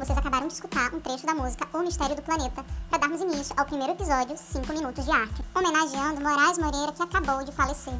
[0.00, 3.54] Vocês acabaram de escutar um trecho da música O Mistério do Planeta para darmos início
[3.54, 7.92] ao primeiro episódio 5 Minutos de Arte, homenageando Moraes Moreira que acabou de falecer.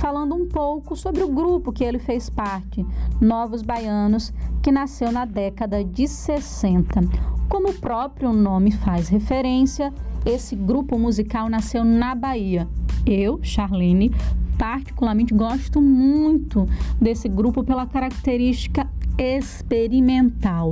[0.00, 2.84] Falando um pouco sobre o grupo que ele fez parte,
[3.20, 7.00] Novos Baianos, que nasceu na década de 60.
[7.48, 9.94] Como o próprio nome faz referência,
[10.26, 12.68] esse grupo musical nasceu na Bahia.
[13.06, 14.10] Eu, Charlene,
[14.58, 16.66] particularmente gosto muito
[17.00, 20.70] desse grupo pela característica experimental,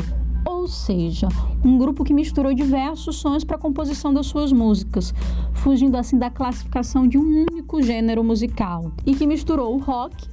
[0.59, 1.29] ou seja,
[1.65, 5.15] um grupo que misturou diversos sons para a composição das suas músicas,
[5.55, 10.27] fugindo assim da classificação de um único gênero musical, e que misturou o rock,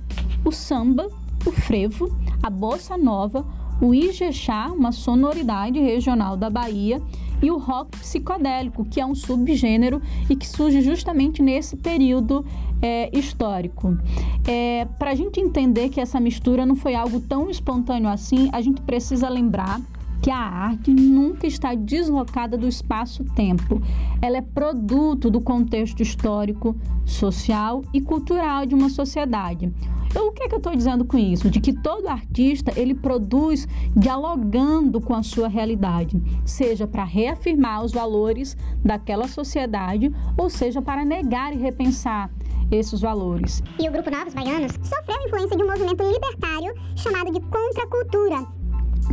[0.43, 1.07] o samba,
[1.45, 3.45] o frevo, a bossa nova,
[3.79, 6.99] o ijexá, uma sonoridade regional da Bahia,
[7.41, 12.43] e o rock psicodélico, que é um subgênero e que surge justamente nesse período
[12.81, 13.95] é, histórico.
[14.47, 18.61] É, Para a gente entender que essa mistura não foi algo tão espontâneo assim, a
[18.61, 19.81] gente precisa lembrar
[20.21, 23.81] que a arte nunca está deslocada do espaço-tempo.
[24.21, 29.71] Ela é produto do contexto histórico, social e cultural de uma sociedade.
[30.15, 31.49] Então, o que, é que eu estou dizendo com isso?
[31.49, 37.91] De que todo artista ele produz dialogando com a sua realidade, seja para reafirmar os
[37.91, 42.31] valores daquela sociedade, ou seja para negar e repensar
[42.71, 43.61] esses valores.
[43.77, 48.47] E o grupo Novos Baianos sofreu a influência de um movimento libertário chamado de contracultura,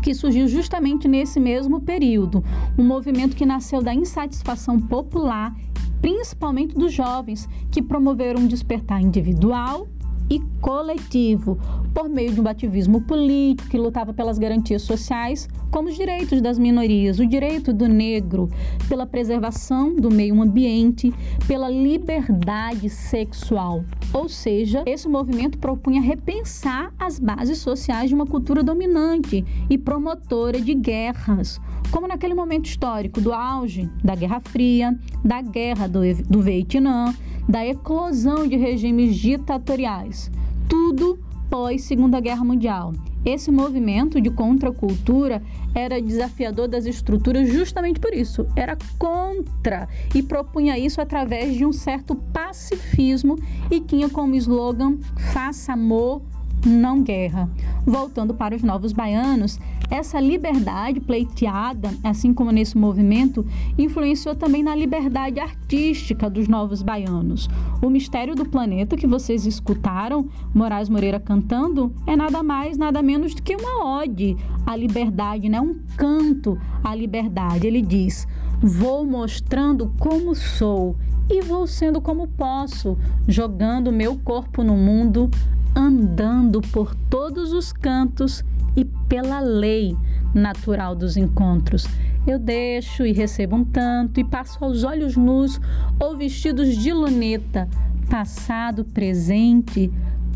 [0.03, 2.45] que surgiu justamente nesse mesmo período.
[2.77, 5.55] Um movimento que nasceu da insatisfação popular,
[6.01, 9.87] principalmente dos jovens, que promoveram um despertar individual
[10.33, 11.59] e coletivo,
[11.93, 16.59] por meio de um ativismo político que lutava pelas garantias sociais, como os direitos das
[16.59, 18.49] minorias, o direito do negro,
[18.89, 21.13] pela preservação do meio ambiente,
[21.47, 23.85] pela liberdade sexual.
[24.15, 30.59] Ou seja, esse movimento propunha repensar as bases sociais de uma cultura dominante e promotora
[30.59, 36.41] de guerras, como naquele momento histórico do auge da Guerra Fria, da Guerra do, do
[36.41, 37.13] Vietnã,
[37.49, 40.31] da eclosão de regimes ditatoriais.
[40.69, 41.19] Tudo
[41.51, 42.93] pós Segunda Guerra Mundial.
[43.25, 45.43] Esse movimento de contracultura
[45.75, 48.47] era desafiador das estruturas justamente por isso.
[48.57, 53.39] Era contra e propunha isso através de um certo pacifismo
[53.71, 54.99] e tinha como slogan:
[55.33, 56.23] faça amor,
[56.67, 57.49] não guerra.
[57.85, 59.59] Voltando para os novos baianos,
[59.91, 63.45] essa liberdade pleiteada, assim como nesse movimento,
[63.77, 67.49] influenciou também na liberdade artística dos novos baianos.
[67.83, 73.35] O Mistério do Planeta, que vocês escutaram Moraes Moreira cantando, é nada mais, nada menos
[73.35, 75.61] do que uma ode à liberdade, né?
[75.61, 77.67] um canto à liberdade.
[77.67, 78.27] Ele diz:
[78.63, 80.97] Vou mostrando como sou
[81.29, 82.97] e vou sendo como posso,
[83.29, 85.31] jogando meu corpo no mundo
[85.75, 88.45] andando por todos os cantos
[88.77, 89.97] e pela lei
[90.35, 91.87] natural dos encontros.
[92.27, 95.61] Eu deixo e recebo um tanto e passo aos olhos nus
[95.99, 97.69] ou vestidos de luneta,
[98.09, 99.91] passado, presente,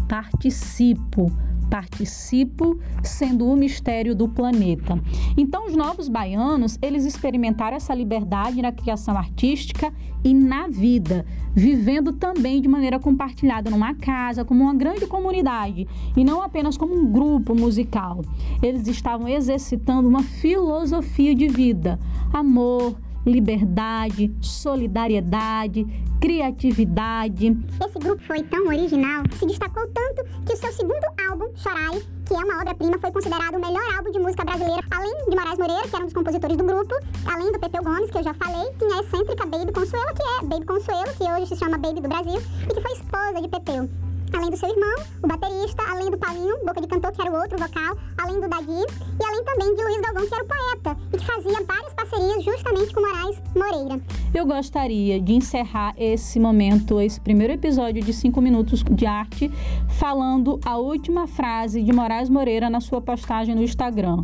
[0.09, 1.33] participo
[1.71, 5.01] participo sendo o mistério do planeta.
[5.37, 9.93] Então, os novos baianos, eles experimentaram essa liberdade na criação artística
[10.25, 11.25] e na vida,
[11.55, 16.95] vivendo também de maneira compartilhada numa casa, como uma grande comunidade, e não apenas como
[16.95, 18.23] um grupo musical.
[18.63, 21.99] Eles estavam exercitando uma filosofia de vida,
[22.33, 25.87] amor, liberdade, solidariedade,
[26.27, 27.57] criatividade.
[27.87, 32.35] Esse grupo foi tão original, se destacou tanto que o seu segundo álbum, Chorai, que
[32.35, 35.89] é uma obra-prima, foi considerado o melhor álbum de música brasileira, além de Moraes Moreira,
[35.89, 36.95] que era um dos compositores do grupo,
[37.33, 40.49] além do Pepeu Gomes, que eu já falei, tinha a excêntrica Baby Consuelo, que é
[40.49, 44.06] Baby Consuelo, que hoje se chama Baby do Brasil, e que foi esposa de Pepeu
[44.33, 47.35] além do seu irmão, o baterista, além do Paulinho, boca de cantor, que era o
[47.35, 50.97] outro vocal, além do Dadi, e além também de Luiz Galvão, que era o poeta,
[51.13, 54.01] e que fazia várias parcerias justamente com Moraes Moreira.
[54.35, 59.51] Eu gostaria de encerrar esse momento, esse primeiro episódio de 5 minutos de arte,
[59.99, 64.23] falando a última frase de Moraes Moreira na sua postagem no Instagram.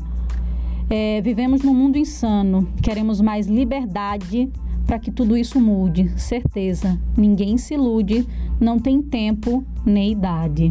[0.91, 4.51] É, vivemos num mundo insano, queremos mais liberdade
[4.87, 6.13] para que tudo isso mude.
[6.19, 8.27] Certeza, ninguém se ilude,
[8.61, 10.71] não tem tempo nem idade.